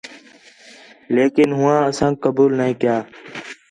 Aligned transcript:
لیکن 1.15 1.47
ہوآں 1.57 1.79
اسانک 1.89 2.17
قبول 2.23 2.51
نَے 2.59 2.69
کیا 2.81 2.97